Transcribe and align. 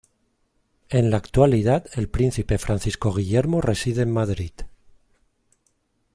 En 0.89 1.11
la 1.11 1.17
actualidad, 1.17 1.85
el 1.93 2.09
príncipe 2.09 2.57
Francisco 2.57 3.13
Guillermo 3.13 3.61
reside 3.61 4.01
en 4.01 4.09
Madrid. 4.11 4.51